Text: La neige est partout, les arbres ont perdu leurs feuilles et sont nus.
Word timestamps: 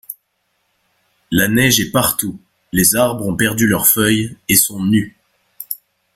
La 1.29 1.47
neige 1.47 1.79
est 1.79 1.91
partout, 1.91 2.39
les 2.71 2.95
arbres 2.95 3.27
ont 3.27 3.35
perdu 3.37 3.67
leurs 3.67 3.85
feuilles 3.85 4.35
et 4.49 4.55
sont 4.55 4.83
nus. 4.83 5.15